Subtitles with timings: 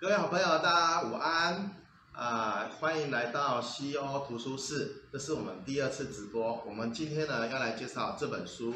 [0.00, 1.76] 各位好朋友，大家午安
[2.12, 6.64] 啊、欢迎来到西欧图书室，这是我们第二次直播。
[6.66, 8.74] 我们今天呢要来介绍这本书，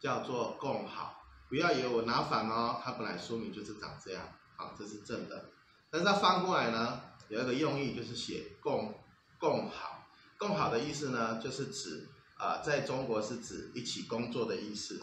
[0.00, 1.22] 叫做《共好》。
[1.48, 4.20] 不要以为我拿反哦，它本来书名就是长这样，
[4.56, 5.44] 好，这是正的。
[5.90, 8.92] 但是它翻过来呢，有一个用意就是写共
[9.38, 10.08] 共好。
[10.38, 15.00] 共好的意思呢，就是指啊、在中国是指一起工作的意思。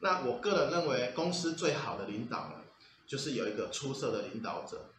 [0.00, 2.56] 那我个人认为，公司最好的领导呢，
[3.06, 4.90] 就是有一个出色的领导者。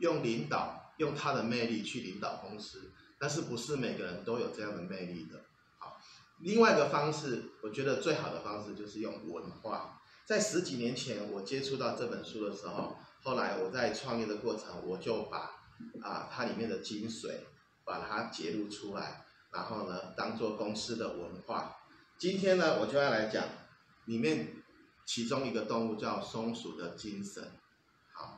[0.00, 5.44] 用领导，用他的魅力去领导公司，但是不是每个人都有这样的魅力的。
[5.78, 5.98] 好，
[6.40, 10.02] 另外一个方式，我觉得最好的方式就是用文化。
[10.26, 15.50] 在十几年前我接触到这本书的时候，后来我在创业的过程，我就把
[16.02, 17.30] 啊它里面的精髓，
[17.84, 21.76] 把它揭露出来，然后呢当做公司的文化。
[22.16, 23.44] 今天呢，我就要来讲
[24.04, 24.62] 里面
[25.04, 27.52] 其中一个动物叫松鼠的精神。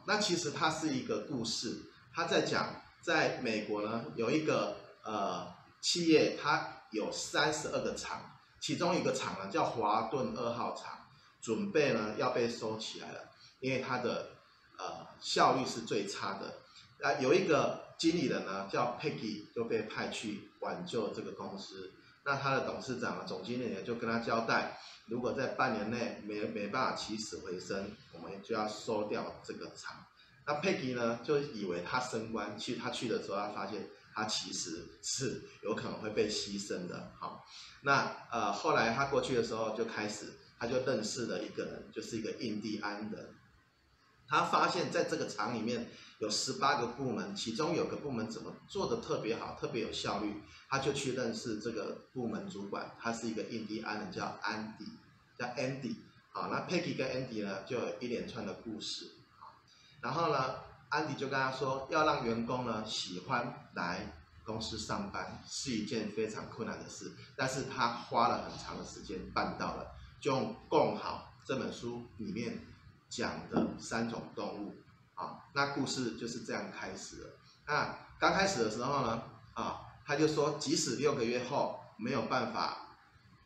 [0.07, 11.07] 那其实它是一个故事，它在讲，在美国呢有一个呃企业，它有三十二个厂，其中一个厂呢叫华顿二号厂，
[11.41, 13.31] 准备呢要被收起来了，
[13.61, 14.31] 因为它的
[14.79, 16.55] 呃效率是最差的。
[17.01, 21.93] 啊，有一个经理人呢叫 Peggy 就被派去挽救这个公司，
[22.25, 24.79] 那他的董事长啊总经理呢就跟他交代。
[25.07, 29.97] 如果在半年内没没办法起死回生，我们就要收掉这个厂。
[30.47, 37.13] 那佩吉呢，就以为他升官，去他去的时候，他发现他其实是有可能会被牺牲的。
[37.19, 37.45] 好，
[37.83, 43.35] 那呃后来他过去的时候，就开始他就认识了一个人，就是一个印第安人。
[44.33, 54.87] 他发现在这个厂里面有十八个部门，其中有个部门怎么做得特别好，特别有效率，他就去认识这个部门主管，他是一个印第安人，叫安迪，
[55.37, 55.97] 叫 Andy。
[56.31, 59.07] 好，那 Peggy 跟 Andy 呢，就有一连串的故事。
[60.01, 60.55] 然后呢，
[60.89, 64.15] 安迪就跟他说，要让员工呢喜欢来
[64.45, 69.89] 公司上班是一件非常困难的事，但是他花了很长的时间办到了，
[70.23, 72.72] 就用《共好》这本书里面。
[73.13, 74.75] 讲的三种动物，
[75.13, 77.31] 啊，那故事就是这样开始的。
[77.67, 82.97] 那刚开始的时候呢，啊，他就说，即使六个月后没有办法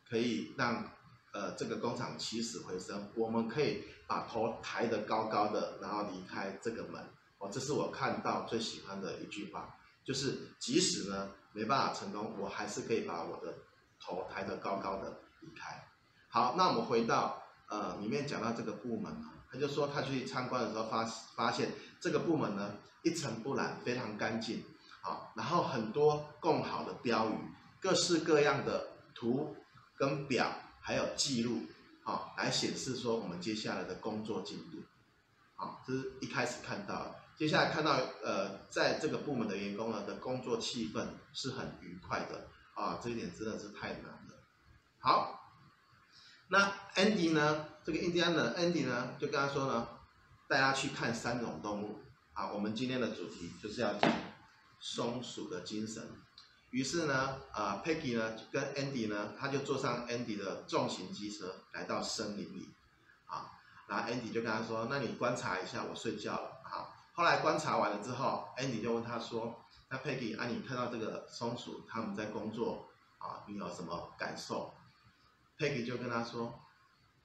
[0.08, 0.84] 可以让
[1.32, 7.04] 呃这个工厂起死回生，我们可以把头抬得高高的，然后离开这个门。
[7.38, 13.52] 哦，这是我看到最喜欢的一句话，就是即使呢没办法成功，我还是可以把我的
[13.98, 15.88] 头抬得高高的离开。
[16.28, 19.32] 好，那我们回到呃里面讲到这个部门啊。
[19.50, 24.64] 他就说他去参观的时候发发现这个部门呢一尘不染，非常干净，
[25.02, 27.38] 啊，然后很多共好的标语，
[27.80, 29.56] 各式各样的图
[29.96, 31.62] 跟表，还有记录，
[32.04, 34.82] 啊，来显示说我们接下来的工作进度，
[35.56, 44.42] 啊，这是一开始看到，接下来看到呃在这个部门的员工呢的工作气氛是很愉快的，啊，这一点真的是太难了，
[44.98, 45.42] 好。
[46.48, 47.66] 那 Andy 呢？
[47.86, 49.86] 这个印第安人 Andy 呢，就跟他说呢，
[50.48, 52.00] 带他去看三种动物。
[52.32, 54.12] 啊，我们今天的主题就是要讲
[54.80, 56.02] 松鼠的精神。
[56.70, 62.74] 于是呢，啊，Peggy 呢跟 Andy 呢，他就坐上 Andy 的重型机车，来到森林里。
[63.26, 63.52] 啊，
[63.86, 74.74] 然后 Andy 就跟他说：“那你观察一下，我睡觉了。”好，后来观察完了之后，Andy 就问他说：“那 Peggy 啊，你看到这个松鼠他们在工作啊，你有什么感受？”
[75.56, 76.52] Peggy 就跟他说：“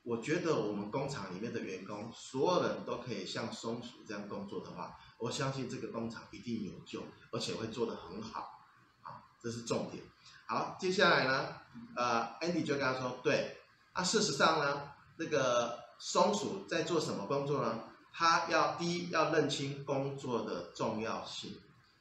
[0.03, 8.65] 我觉得我们工厂里面的员工，所有人都可以像松鼠这样工作的话，我相信这个工厂一定有救，而且会做得很好。
[9.01, 10.03] 好，这是重点。
[10.47, 11.55] 好，接下来呢，
[11.95, 13.57] 呃，Andy 就跟他说：对，
[13.93, 17.83] 啊，事实上呢，那个松鼠在做什么工作呢？
[18.11, 21.55] 他要第一要认清工作的重要性，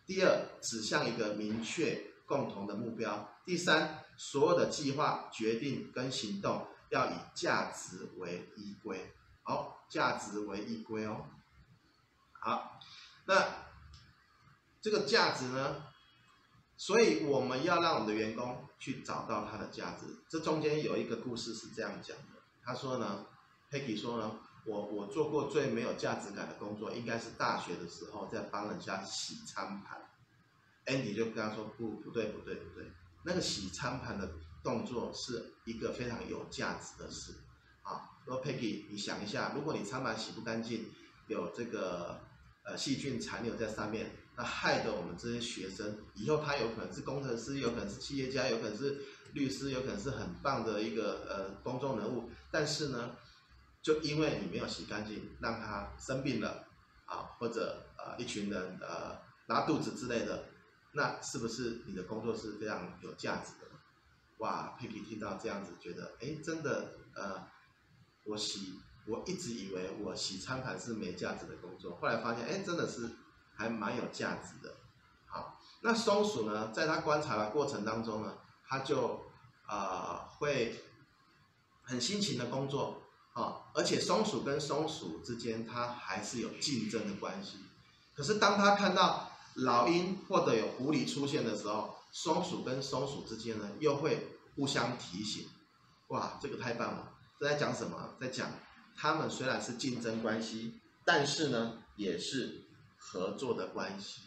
[0.06, 9.14] 第二指向一个明确共同的目标，第三。”所有的计划、决定跟行动要以价值为依归。
[9.42, 11.26] 好，价值为依归哦。
[12.32, 12.78] 好，
[13.26, 13.44] 那
[14.80, 15.86] 这个价值呢？
[16.76, 20.06] 所以我们要让我们的员工去找到他的价值。
[20.30, 22.40] 这中间有一个故事是这样讲的。
[22.62, 23.26] 他说呢
[23.70, 30.08] ，Peggy 说呢，我我做过最没有价值感的工作，应该是大学的时候在帮人家洗餐盘。
[30.86, 32.90] Andy 就跟他说，不，不对，不对，不对。
[33.24, 37.32] 那个洗餐盘的动作是一个非常有价值的事，
[37.82, 40.86] 啊，说 Peggy，你想一下，如果你餐盘洗不干净，
[41.28, 42.20] 有这个
[42.64, 49.00] 呃细菌残留在上面，那害得我们这些学生以后他有可能是工程师，有可能是企业家，有可能是
[49.32, 53.16] 律师，有可能是很棒的一个呃公众人物，但是呢，
[53.82, 56.66] 就因为你没有洗干净，让他生病了，
[57.06, 60.44] 啊，或者呃一群人呃拉肚子之类的，
[60.92, 63.52] 那是不是你的工作是非常有价值？
[64.40, 67.46] 哇，佩皮听到这样子，觉得哎，真的呃，
[68.24, 73.10] 我洗我一直以为我洗餐盘是没价值的工作，后来发现哎，真的是
[73.54, 74.74] 还蛮有价值的。
[75.26, 79.26] 好，那松鼠呢，在它观察的过程当中呢，它就
[79.66, 80.82] 啊、会
[81.82, 83.02] 很辛勤的工作
[83.34, 87.58] 啊，而且松鼠跟松鼠之间它还是有竞争的关系。
[88.14, 95.48] 可是当它看到老鹰或者有狐狸出现的时候，松鼠跟松鼠之间呢，又会互相提醒，
[96.08, 97.12] 哇，这个太棒了！
[97.38, 98.16] 这在讲什么？
[98.20, 98.50] 在讲
[98.96, 102.62] 他们虽然是竞争关系，但是呢，也是
[102.98, 104.22] 合作的关系。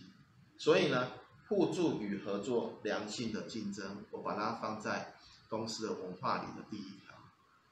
[0.58, 1.12] 所以呢，
[1.50, 5.16] 互助与合作，良性的竞争，我把它放在
[5.50, 7.14] 公司的文化里的第一条，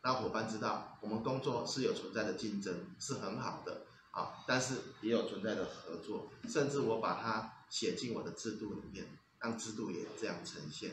[0.01, 9.07] 让伙伴知道，我们工作是有存在的竞争，是很好的啊，但是也有存在的合作，甚至我把它写进我的制度里面。
[9.41, 10.91] 让制度也这样呈现。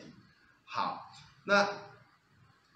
[0.65, 1.11] 好，
[1.45, 1.69] 那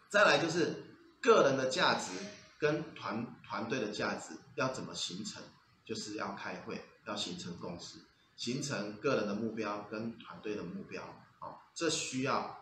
[0.09, 0.83] 再来就是
[1.21, 2.11] 个人的价值
[2.57, 5.41] 跟团团队的价值要怎么形成？
[5.85, 7.99] 就是要开会，要形成共识，
[8.37, 11.03] 形成个人的目标跟团队的目标。
[11.39, 12.57] 好，这需要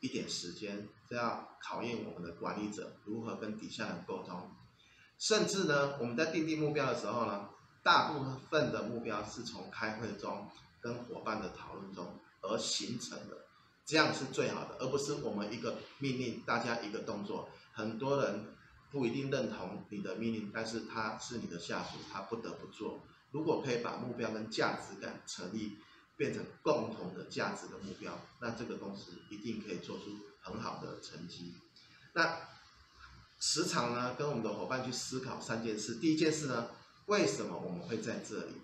[0.00, 4.50] 一点时间，这要考验我们的管理者如何跟底下人沟通。
[5.18, 7.48] 甚至呢，我们在订定目标的时候呢，
[7.82, 10.50] 大部分的目标是从开会中
[10.80, 12.20] 跟伙伴的讨论中。
[12.48, 13.46] 而形成的，
[13.84, 18.46] 这样是最好的，而不是我们一个命令，大家一个动作，很多人
[18.90, 23.02] 不一定认同你的命令，但是他是你的下属，他不得不做。
[23.30, 25.76] 如果可以把目标跟价值感成立，
[26.16, 30.04] 变成共同的价值的目标，那这个公司一定可以做出
[30.40, 31.54] 很好的成绩。
[32.14, 32.40] 那
[33.38, 35.96] 时常呢，跟我们的伙伴去思考三件事。
[35.96, 36.70] 第一件事呢，
[37.06, 38.54] 为什么我们会在这里？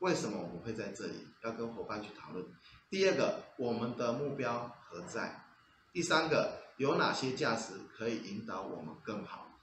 [0.00, 1.28] 为什么我们会在这里？
[1.42, 2.44] 要跟伙伴去讨论。
[2.88, 5.44] 第二个，我们的目标何在？
[5.92, 9.58] 第三个，有哪些价值可以引导我们更好？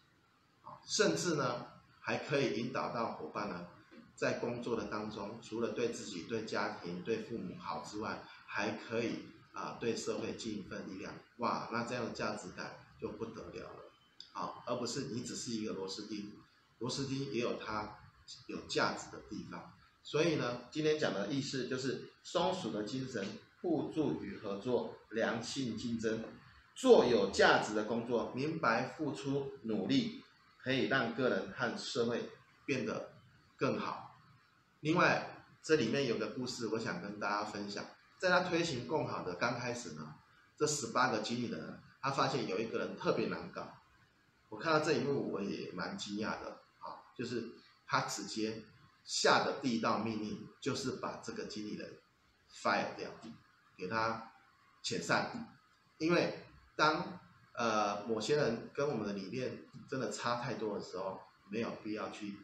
[0.86, 1.66] 甚至呢，
[2.00, 3.68] 还可以引导到伙伴呢，
[4.16, 11.14] 在工作的当中，除了对自己、对家庭、对父母好之外，还可以啊，对社会尽一份力量。
[11.38, 13.92] 哇，那这样的价值感就不得了了，
[14.34, 16.32] 好，而不是你只是一个螺丝钉，
[16.78, 17.98] 螺丝钉也有它
[18.46, 19.74] 有价值的地方。
[20.10, 23.28] 所以呢，今天讲的意思就是松鼠的精神：
[23.62, 26.24] 互助与合作，良性竞争，
[26.74, 30.24] 做有价值的工作，明白付出努力
[30.64, 32.30] 可以让个人和社会
[32.66, 33.10] 变得
[33.58, 34.16] 更好。
[34.80, 37.84] 另外，这里面有个故事，我想跟大家分享。
[38.18, 40.16] 在他推行共好的刚开始呢，
[40.56, 43.74] 这十八个经理人，他发现有一个人特别难搞。
[44.48, 47.50] 我看到这一幕，我也蛮惊讶的啊，就是
[47.86, 48.64] 他直接。
[49.08, 51.98] 下的第一道命令就是把这个经理人
[52.54, 53.10] fire 掉，
[53.78, 54.34] 给他
[54.84, 55.56] 遣散。
[55.98, 56.46] 因为
[56.76, 57.20] 当
[57.56, 62.38] 呃某些人跟我们的理念真的差太多的时候，没有必要去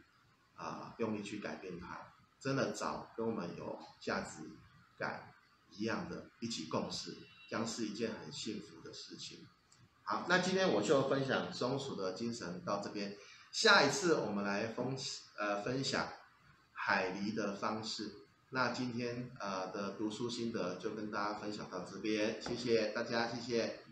[0.55, 1.99] 啊、用力去改变它。
[2.39, 4.49] 真的找跟我们有价值
[4.97, 5.33] 感
[5.69, 7.17] 一样的，一起共事，
[7.49, 9.45] 将是一件很幸福的事情。
[10.03, 13.17] 好，那今天我就分享松鼠的精神到这边，
[13.51, 14.95] 下一次我们来分
[15.37, 16.07] 呃分享。
[16.85, 18.11] 海狸的方式，
[18.49, 23.82] 那今天呃的读书心得就跟大家分享到这边，谢谢大家，谢谢。